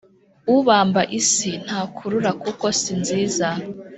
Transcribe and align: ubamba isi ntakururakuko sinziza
ubamba 0.55 1.01
isi 1.19 1.51
ntakururakuko 1.65 2.65
sinziza 2.79 3.49